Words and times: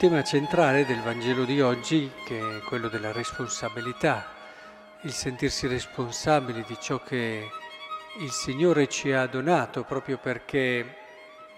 tema 0.00 0.22
centrale 0.22 0.86
del 0.86 1.02
Vangelo 1.02 1.44
di 1.44 1.60
oggi, 1.60 2.10
che 2.24 2.38
è 2.38 2.60
quello 2.60 2.88
della 2.88 3.12
responsabilità, 3.12 4.28
il 5.02 5.12
sentirsi 5.12 5.66
responsabili 5.66 6.64
di 6.66 6.78
ciò 6.80 7.02
che 7.02 7.46
il 8.20 8.30
Signore 8.30 8.88
ci 8.88 9.12
ha 9.12 9.26
donato 9.26 9.84
proprio 9.84 10.16
perché 10.16 10.86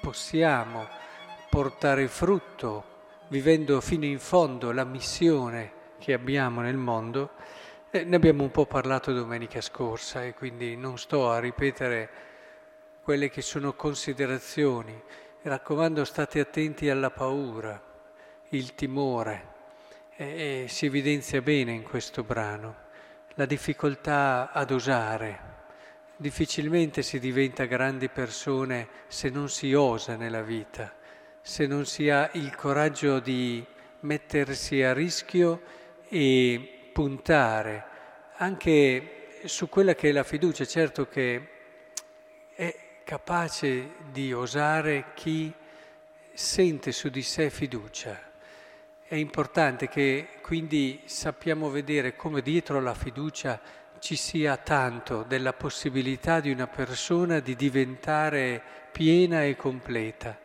possiamo 0.01 0.89
portare 1.49 2.09
frutto 2.09 2.85
vivendo 3.29 3.81
fino 3.81 4.07
in 4.07 4.19
fondo 4.19 4.73
la 4.73 4.83
missione 4.83 5.71
che 6.01 6.13
abbiamo 6.13 6.63
nel 6.63 6.77
mondo. 6.77 7.35
Eh, 7.93 8.03
ne 8.03 8.17
abbiamo 8.17 8.43
un 8.43 8.51
po' 8.51 8.67
parlato 8.67 9.13
domenica 9.13 9.61
scorsa 9.61 10.25
e 10.25 10.35
quindi 10.35 10.75
non 10.77 10.99
sto 10.99 11.31
a 11.31 11.39
ripetere 11.39 12.11
quelle 13.05 13.31
che 13.31 13.41
sono 13.41 13.75
considerazioni. 13.75 14.91
Mi 14.91 15.49
raccomando, 15.49 16.05
state 16.05 16.41
attenti 16.41 16.91
alla 16.91 17.11
paura 17.13 17.91
il 18.55 18.75
timore 18.75 19.51
e, 20.17 20.65
e 20.65 20.69
si 20.69 20.87
evidenzia 20.87 21.41
bene 21.43 21.73
in 21.73 21.83
questo 21.83 22.23
brano 22.23 22.91
la 23.35 23.47
difficoltà 23.47 24.51
ad 24.53 24.71
osare. 24.71 25.51
Difficilmente 26.17 27.03
si 27.03 27.19
diventa 27.19 27.65
grandi 27.65 28.09
persone 28.09 28.89
se 29.09 29.31
non 29.31 29.49
si 29.49 29.73
osa 29.73 30.17
nella 30.17 30.43
vita, 30.43 30.93
se 31.41 31.67
non 31.67 31.87
si 31.87 32.11
ha 32.11 32.29
il 32.35 32.55
coraggio 32.55 33.21
di 33.21 33.65
mettersi 34.01 34.83
a 34.83 34.93
rischio 34.93 35.63
e 36.09 36.91
puntare 36.93 37.85
anche 38.37 39.39
su 39.45 39.69
quella 39.69 39.95
che 39.95 40.11
è 40.11 40.13
la 40.13 40.25
fiducia. 40.25 40.67
Certo 40.67 41.09
che 41.09 41.49
è 42.55 42.77
capace 43.03 43.95
di 44.11 44.33
osare 44.33 45.07
chi 45.15 45.53
sente 46.35 46.93
su 46.93 47.09
di 47.09 47.23
sé 47.23 47.49
fiducia 47.49 48.31
è 49.13 49.17
importante 49.17 49.89
che 49.89 50.27
quindi 50.41 51.03
sappiamo 51.05 51.69
vedere 51.69 52.17
come 52.17 52.41
dietro 52.41 52.81
la 52.81 52.95
fiducia 52.95 53.61
ci 53.99 54.17
sia 54.17 54.57
tanto 54.57 55.23
della 55.29 55.53
possibilità 55.53 56.41
di 56.41 56.51
una 56.51 56.67
persona 56.67 57.39
di 57.39 57.55
diventare 57.55 58.63
piena 58.91 59.45
e 59.45 59.55
completa. 59.55 60.39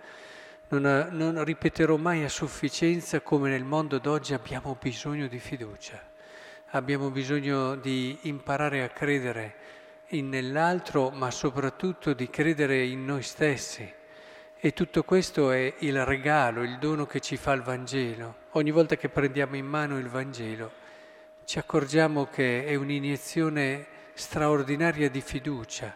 Non, 0.67 1.07
non, 1.11 1.45
ripeterò 1.45 1.95
mai 1.95 2.25
a 2.25 2.29
sufficienza 2.29 3.21
come 3.21 3.49
nel 3.49 3.63
mondo 3.63 3.99
d'oggi 3.99 4.33
abbiamo 4.33 4.75
bisogno 4.77 5.27
di 5.27 5.39
fiducia, 5.39 6.05
abbiamo 6.71 7.09
bisogno 7.09 7.77
di 7.77 8.17
imparare 8.23 8.83
a 8.83 8.89
credere 8.89 9.55
in 10.07 10.27
nell'altro, 10.27 11.09
ma 11.09 11.31
soprattutto 11.31 12.11
di 12.11 12.29
credere 12.29 12.83
in 12.83 13.05
noi 13.05 13.23
stessi 13.23 13.95
e 14.59 14.73
tutto 14.73 15.03
questo 15.03 15.51
è 15.51 15.75
il 15.79 16.03
regalo, 16.03 16.63
il 16.63 16.79
dono 16.79 17.05
che 17.05 17.19
ci 17.19 17.37
fa 17.37 17.53
il 17.53 17.61
Vangelo. 17.61 18.45
Ogni 18.51 18.71
volta 18.71 18.95
che 18.95 19.07
prendiamo 19.07 19.55
in 19.55 19.67
mano 19.67 19.99
il 19.99 20.09
Vangelo 20.09 20.71
ci 21.45 21.59
accorgiamo 21.59 22.25
che 22.25 22.65
è 22.65 22.73
un'iniezione 22.73 23.85
straordinaria 24.13 25.09
di 25.09 25.21
fiducia 25.21 25.95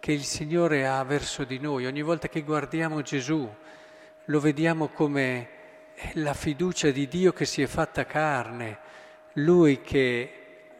che 0.00 0.12
il 0.12 0.24
Signore 0.24 0.88
ha 0.88 1.02
verso 1.04 1.44
di 1.44 1.58
noi. 1.60 1.86
Ogni 1.86 2.02
volta 2.02 2.28
che 2.28 2.42
guardiamo 2.42 3.00
Gesù 3.00 3.48
lo 4.24 4.40
vediamo 4.40 4.88
come 4.88 5.48
la 6.14 6.34
fiducia 6.34 6.90
di 6.90 7.06
Dio 7.06 7.32
che 7.32 7.44
si 7.44 7.62
è 7.62 7.66
fatta 7.66 8.06
carne, 8.06 8.78
Lui 9.34 9.82
che 9.82 10.32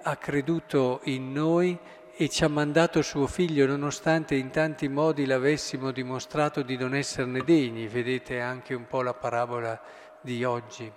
ha 0.02 0.16
creduto 0.16 1.00
in 1.04 1.32
noi 1.32 1.78
e 2.20 2.28
ci 2.28 2.44
ha 2.44 2.48
mandato 2.48 3.00
suo 3.00 3.26
figlio 3.26 3.64
nonostante 3.64 4.34
in 4.34 4.50
tanti 4.50 4.88
modi 4.88 5.24
l'avessimo 5.24 5.90
dimostrato 5.90 6.60
di 6.60 6.76
non 6.76 6.94
esserne 6.94 7.42
degni. 7.42 7.88
Vedete 7.88 8.40
anche 8.40 8.74
un 8.74 8.86
po' 8.86 9.00
la 9.00 9.14
parabola 9.14 9.80
di 10.20 10.44
oggi. 10.44 10.92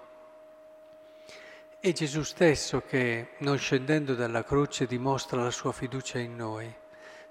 È 1.80 1.92
Gesù 1.94 2.24
stesso 2.24 2.82
che, 2.86 3.36
non 3.38 3.58
scendendo 3.58 4.16
dalla 4.16 4.44
croce, 4.44 4.86
dimostra 4.86 5.42
la 5.42 5.50
sua 5.50 5.72
fiducia 5.72 6.20
in 6.20 6.36
noi, 6.36 6.70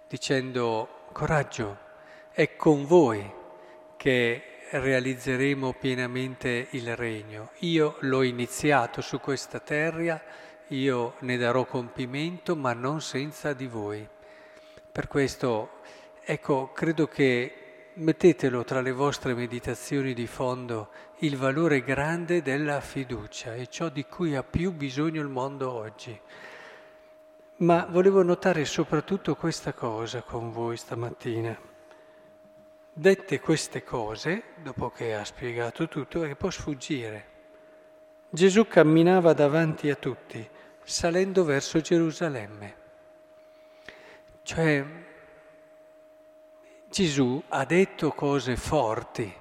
dicendo 0.09 1.09
coraggio, 1.13 1.77
è 2.31 2.57
con 2.57 2.87
voi 2.87 3.31
che 3.99 4.43
realizzeremo 4.71 5.75
pienamente 5.75 6.69
il 6.71 6.97
regno. 6.97 7.51
Io 7.59 7.97
l'ho 8.01 8.23
iniziato 8.23 9.03
su 9.03 9.21
questa 9.21 9.61
terra 9.61 10.41
io 10.73 11.15
ne 11.21 11.37
darò 11.37 11.65
compimento, 11.65 12.57
ma 12.57 12.73
non 12.73 13.01
senza 13.01 13.53
di 13.53 13.67
voi. 13.67 14.07
Per 14.91 15.07
questo, 15.07 15.81
ecco, 16.23 16.73
credo 16.73 17.07
che 17.07 17.57
mettetelo 17.95 18.65
tra 18.65 18.81
le 18.81 18.93
vostre 18.93 19.35
meditazioni 19.35 20.15
di 20.15 20.27
fondo 20.27 20.89
il 21.19 21.37
valore 21.37 21.83
grande 21.83 22.41
della 22.41 22.81
fiducia 22.81 23.55
e 23.55 23.67
ciò 23.69 23.91
di 23.91 24.07
cui 24.07 24.35
ha 24.35 24.43
più 24.43 24.73
bisogno 24.73 25.21
il 25.21 25.29
mondo 25.29 25.71
oggi. 25.71 26.19
Ma 27.57 27.87
volevo 27.89 28.23
notare 28.23 28.65
soprattutto 28.65 29.37
questa 29.37 29.73
cosa 29.73 30.23
con 30.23 30.51
voi 30.51 30.77
stamattina. 30.77 31.57
Dette 32.95 33.41
queste 33.41 33.85
cose, 33.85 34.43
dopo 34.63 34.91
che 34.91 35.15
ha 35.15 35.25
spiegato 35.25 35.87
tutto, 35.87 36.25
e 36.25 36.35
può 36.35 36.51
sfuggire. 36.51 37.31
Gesù 38.29 38.67
camminava 38.67 39.33
davanti 39.33 39.91
a 39.91 39.95
tutti 39.95 40.52
salendo 40.85 41.45
verso 41.45 41.81
Gerusalemme. 41.81 42.77
Cioè 44.43 44.85
Gesù 46.89 47.43
ha 47.49 47.65
detto 47.65 48.11
cose 48.11 48.57
forti, 48.57 49.33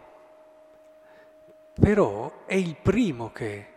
però 1.74 2.46
è 2.46 2.56
il 2.56 2.75
primo 2.81 3.31
che 3.31 3.68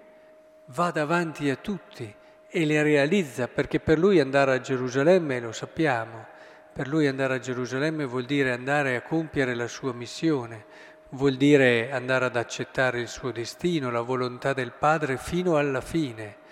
va 0.66 0.90
davanti 0.90 1.50
a 1.50 1.56
tutti 1.56 2.14
e 2.48 2.64
le 2.64 2.82
realizza, 2.82 3.48
perché 3.48 3.80
per 3.80 3.98
lui 3.98 4.20
andare 4.20 4.52
a 4.52 4.60
Gerusalemme, 4.60 5.40
lo 5.40 5.50
sappiamo, 5.50 6.26
per 6.72 6.86
lui 6.86 7.06
andare 7.06 7.34
a 7.34 7.38
Gerusalemme 7.40 8.04
vuol 8.04 8.26
dire 8.26 8.52
andare 8.52 8.94
a 8.96 9.02
compiere 9.02 9.54
la 9.54 9.66
sua 9.66 9.92
missione, 9.92 10.66
vuol 11.10 11.34
dire 11.36 11.90
andare 11.90 12.26
ad 12.26 12.36
accettare 12.36 13.00
il 13.00 13.08
suo 13.08 13.32
destino, 13.32 13.90
la 13.90 14.02
volontà 14.02 14.52
del 14.52 14.72
Padre 14.72 15.16
fino 15.16 15.56
alla 15.56 15.80
fine 15.80 16.42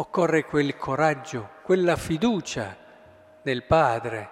occorre 0.00 0.44
quel 0.44 0.76
coraggio, 0.76 1.50
quella 1.62 1.96
fiducia 1.96 2.76
nel 3.42 3.64
Padre 3.64 4.30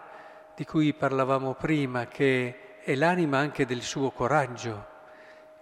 di 0.55 0.65
cui 0.65 0.95
parlavamo 0.95 1.55
prima, 1.55 2.07
che 2.07 2.79
è 2.83 2.95
l'anima 2.95 3.39
anche 3.39 3.67
del 3.67 3.83
suo 3.83 4.11
coraggio. 4.11 4.87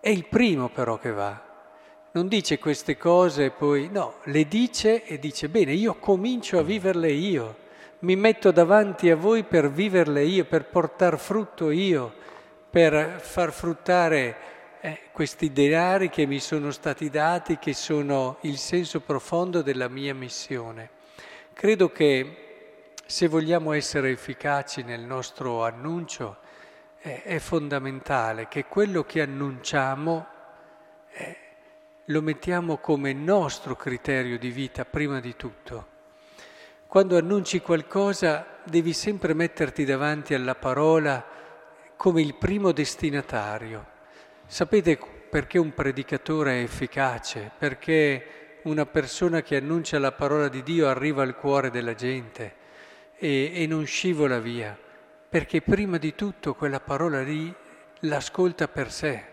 È 0.01 0.11
il 0.11 0.27
primo 0.27 0.69
però 0.69 0.99
che 0.99 1.11
va. 1.11 1.43
Non 2.13 2.29
dice 2.29 2.59
queste 2.59 2.99
cose 2.99 3.47
e 3.47 3.51
poi 3.51 3.89
no, 3.91 4.17
le 4.25 4.47
dice 4.47 5.05
e 5.05 5.19
dice 5.19 5.49
bene, 5.49 5.73
io 5.73 5.95
comincio 5.95 6.59
a 6.59 6.63
viverle 6.63 7.11
io, 7.11 7.57
mi 8.01 8.15
metto 8.15 8.51
davanti 8.51 9.11
a 9.11 9.17
voi 9.17 9.43
per 9.43 9.71
viverle 9.71 10.23
io, 10.23 10.45
per 10.45 10.67
portare 10.67 11.17
frutto 11.17 11.71
io, 11.71 12.13
per 12.69 13.21
far 13.21 13.53
fruttare 13.53 14.37
eh, 14.85 15.01
questi 15.13 15.51
denari 15.51 16.11
che 16.11 16.27
mi 16.27 16.41
sono 16.41 16.71
stati 16.71 17.09
dati, 17.09 17.57
che 17.57 17.73
sono 17.73 18.37
il 18.43 18.59
senso 18.59 19.01
profondo 19.01 19.63
della 19.63 19.89
mia 19.89 20.15
missione. 20.15 20.91
Credo 21.55 21.91
che 21.91 22.93
se 23.07 23.27
vogliamo 23.27 23.73
essere 23.73 24.11
efficaci 24.11 24.83
nel 24.83 25.01
nostro 25.01 25.65
annuncio, 25.65 26.37
eh, 27.01 27.23
è 27.23 27.39
fondamentale 27.39 28.47
che 28.47 28.67
quello 28.67 29.05
che 29.05 29.23
annunciamo 29.23 30.27
eh, 31.13 31.37
lo 32.05 32.21
mettiamo 32.21 32.77
come 32.77 33.15
nostro 33.15 33.77
criterio 33.77 34.39
di 34.39 34.51
vita 34.51 34.85
prima 34.85 35.19
di 35.19 35.35
tutto. 35.35 35.87
Quando 36.87 37.17
annunci 37.17 37.63
qualcosa 37.63 38.59
devi 38.65 38.93
sempre 38.93 39.33
metterti 39.33 39.87
davanti 39.87 40.35
alla 40.35 40.55
parola 40.55 41.25
come 41.97 42.21
il 42.21 42.35
primo 42.35 42.71
destinatario. 42.73 43.93
Sapete 44.47 44.99
perché 45.31 45.59
un 45.59 45.73
predicatore 45.73 46.61
è 46.61 46.63
efficace? 46.63 47.51
Perché 47.59 48.59
una 48.65 48.87
persona 48.87 49.43
che 49.43 49.57
annuncia 49.57 49.99
la 49.99 50.13
parola 50.13 50.49
di 50.49 50.63
Dio 50.63 50.87
arriva 50.87 51.23
al 51.23 51.35
cuore 51.37 51.71
della 51.71 51.95
gente 51.95 52.55
e, 53.17 53.51
e 53.55 53.67
non 53.67 53.85
scivola 53.85 54.39
via, 54.39 54.79
perché 55.29 55.61
prima 55.61 55.97
di 55.97 56.15
tutto 56.15 56.55
quella 56.55 56.79
parola 56.79 57.23
lì 57.23 57.53
l'ascolta 58.01 58.69
per 58.69 58.93
sé, 58.93 59.25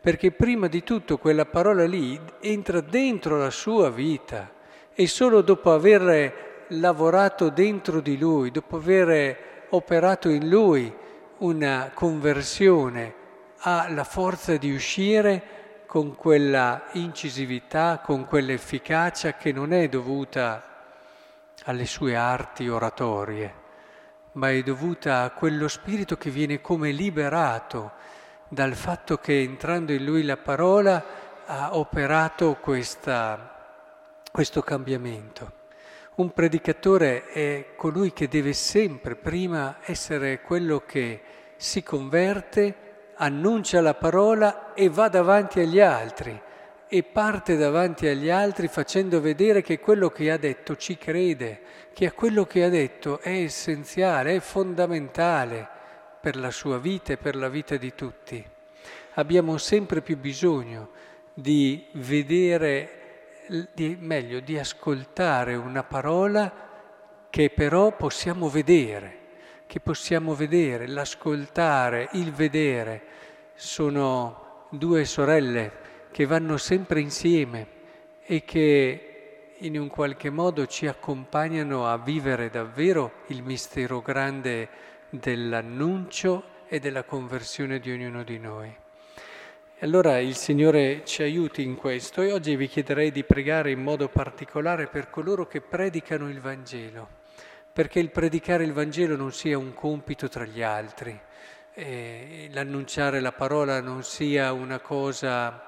perché 0.00 0.30
prima 0.32 0.66
di 0.66 0.82
tutto 0.82 1.16
quella 1.16 1.46
parola 1.46 1.86
lì 1.86 2.20
entra 2.40 2.80
dentro 2.80 3.38
la 3.38 3.50
sua 3.50 3.88
vita 3.88 4.52
e 4.92 5.06
solo 5.06 5.40
dopo 5.40 5.72
aver 5.72 6.66
lavorato 6.68 7.48
dentro 7.48 8.00
di 8.00 8.18
lui, 8.18 8.50
dopo 8.50 8.76
aver 8.76 9.66
operato 9.70 10.28
in 10.28 10.48
lui 10.48 10.92
una 11.38 11.92
conversione, 11.94 13.14
ha 13.62 13.88
la 13.90 14.04
forza 14.04 14.56
di 14.56 14.72
uscire 14.72 15.58
con 15.86 16.14
quella 16.14 16.84
incisività, 16.92 18.00
con 18.02 18.24
quell'efficacia 18.24 19.34
che 19.34 19.52
non 19.52 19.72
è 19.72 19.88
dovuta 19.88 20.64
alle 21.64 21.84
sue 21.84 22.16
arti 22.16 22.68
oratorie, 22.68 23.54
ma 24.32 24.50
è 24.50 24.62
dovuta 24.62 25.22
a 25.22 25.30
quello 25.30 25.68
spirito 25.68 26.16
che 26.16 26.30
viene 26.30 26.60
come 26.60 26.92
liberato 26.92 27.92
dal 28.48 28.74
fatto 28.74 29.18
che 29.18 29.40
entrando 29.40 29.92
in 29.92 30.04
lui 30.04 30.24
la 30.24 30.36
parola 30.36 31.04
ha 31.46 31.76
operato 31.76 32.56
questa, 32.60 33.82
questo 34.30 34.62
cambiamento. 34.62 35.58
Un 36.16 36.32
predicatore 36.32 37.26
è 37.26 37.74
colui 37.76 38.12
che 38.12 38.28
deve 38.28 38.52
sempre 38.52 39.16
prima 39.16 39.78
essere 39.82 40.40
quello 40.40 40.82
che 40.86 41.22
si 41.56 41.82
converte, 41.82 42.89
annuncia 43.22 43.80
la 43.82 43.94
parola 43.94 44.72
e 44.72 44.88
va 44.88 45.08
davanti 45.08 45.60
agli 45.60 45.78
altri 45.78 46.40
e 46.88 47.02
parte 47.02 47.56
davanti 47.56 48.06
agli 48.06 48.30
altri 48.30 48.66
facendo 48.66 49.20
vedere 49.20 49.62
che 49.62 49.78
quello 49.78 50.08
che 50.08 50.30
ha 50.30 50.38
detto 50.38 50.74
ci 50.76 50.96
crede, 50.96 51.60
che 51.92 52.06
a 52.06 52.12
quello 52.12 52.46
che 52.46 52.64
ha 52.64 52.68
detto 52.68 53.20
è 53.20 53.30
essenziale, 53.30 54.36
è 54.36 54.40
fondamentale 54.40 55.68
per 56.20 56.36
la 56.36 56.50
sua 56.50 56.78
vita 56.78 57.12
e 57.12 57.16
per 57.16 57.36
la 57.36 57.48
vita 57.48 57.76
di 57.76 57.94
tutti. 57.94 58.44
Abbiamo 59.14 59.58
sempre 59.58 60.00
più 60.00 60.16
bisogno 60.16 60.90
di 61.34 61.86
vedere, 61.92 63.36
di, 63.72 63.96
meglio, 64.00 64.40
di 64.40 64.58
ascoltare 64.58 65.54
una 65.54 65.84
parola 65.84 66.52
che 67.28 67.50
però 67.50 67.94
possiamo 67.94 68.48
vedere 68.48 69.19
che 69.70 69.78
possiamo 69.78 70.34
vedere, 70.34 70.88
l'ascoltare, 70.88 72.08
il 72.14 72.32
vedere, 72.32 73.02
sono 73.54 74.66
due 74.70 75.04
sorelle 75.04 75.70
che 76.10 76.26
vanno 76.26 76.56
sempre 76.56 76.98
insieme 76.98 77.66
e 78.24 78.42
che 78.42 79.52
in 79.58 79.78
un 79.78 79.86
qualche 79.86 80.28
modo 80.28 80.66
ci 80.66 80.88
accompagnano 80.88 81.86
a 81.86 81.98
vivere 81.98 82.50
davvero 82.50 83.12
il 83.28 83.44
mistero 83.44 84.00
grande 84.00 84.68
dell'annuncio 85.08 86.42
e 86.66 86.80
della 86.80 87.04
conversione 87.04 87.78
di 87.78 87.92
ognuno 87.92 88.24
di 88.24 88.40
noi. 88.40 88.74
Allora 89.82 90.18
il 90.18 90.34
Signore 90.34 91.02
ci 91.04 91.22
aiuti 91.22 91.62
in 91.62 91.76
questo 91.76 92.22
e 92.22 92.32
oggi 92.32 92.56
vi 92.56 92.66
chiederei 92.66 93.12
di 93.12 93.22
pregare 93.22 93.70
in 93.70 93.84
modo 93.84 94.08
particolare 94.08 94.88
per 94.88 95.10
coloro 95.10 95.46
che 95.46 95.60
predicano 95.60 96.28
il 96.28 96.40
Vangelo 96.40 97.19
perché 97.80 97.98
il 97.98 98.10
predicare 98.10 98.64
il 98.64 98.74
Vangelo 98.74 99.16
non 99.16 99.32
sia 99.32 99.56
un 99.56 99.72
compito 99.72 100.28
tra 100.28 100.44
gli 100.44 100.60
altri, 100.60 101.18
eh, 101.72 102.50
l'annunciare 102.52 103.20
la 103.20 103.32
parola 103.32 103.80
non 103.80 104.02
sia 104.02 104.52
una 104.52 104.80
cosa 104.80 105.64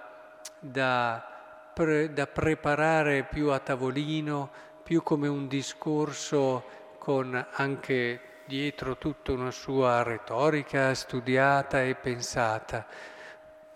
da, 0.59 1.71
pre, 1.73 2.13
da 2.13 2.27
preparare 2.27 3.23
più 3.23 3.49
a 3.49 3.61
tavolino, 3.61 4.51
più 4.83 5.03
come 5.03 5.27
un 5.27 5.49
discorso 5.49 6.65
con 6.99 7.47
anche 7.53 8.21
dietro 8.45 8.99
tutta 8.99 9.33
una 9.33 9.51
sua 9.51 10.03
retorica 10.03 10.93
studiata 10.93 11.83
e 11.83 11.95
pensata. 11.95 12.85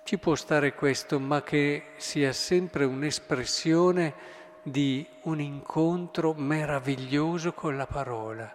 Ci 0.03 0.19
può 0.19 0.35
stare 0.35 0.75
questo, 0.75 1.19
ma 1.19 1.41
che 1.43 1.93
sia 1.97 2.35
sempre 2.35 2.85
un'espressione 2.85 4.13
di 4.69 5.07
un 5.23 5.41
incontro 5.41 6.35
meraviglioso 6.35 7.53
con 7.53 7.77
la 7.77 7.87
parola, 7.87 8.53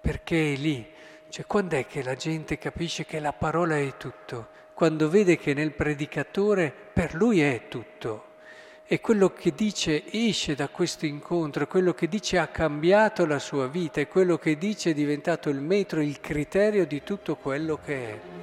perché 0.00 0.54
è 0.54 0.56
lì. 0.56 0.84
Cioè, 1.28 1.46
quando 1.46 1.76
è 1.76 1.86
che 1.86 2.02
la 2.02 2.16
gente 2.16 2.58
capisce 2.58 3.04
che 3.04 3.20
la 3.20 3.32
parola 3.32 3.78
è 3.78 3.96
tutto? 3.96 4.48
Quando 4.74 5.08
vede 5.08 5.36
che 5.36 5.54
nel 5.54 5.70
predicatore 5.70 6.74
per 6.92 7.14
lui 7.14 7.40
è 7.40 7.68
tutto. 7.68 8.32
E 8.84 9.00
quello 9.00 9.32
che 9.32 9.52
dice 9.54 10.02
esce 10.10 10.56
da 10.56 10.68
questo 10.68 11.06
incontro, 11.06 11.68
quello 11.68 11.94
che 11.94 12.08
dice 12.08 12.38
ha 12.38 12.48
cambiato 12.48 13.24
la 13.24 13.38
sua 13.38 13.68
vita 13.68 14.00
e 14.00 14.08
quello 14.08 14.36
che 14.38 14.58
dice 14.58 14.90
è 14.90 14.94
diventato 14.94 15.50
il 15.50 15.60
metro, 15.60 16.00
il 16.00 16.20
criterio 16.20 16.84
di 16.84 17.04
tutto 17.04 17.36
quello 17.36 17.78
che 17.82 18.10
è. 18.10 18.33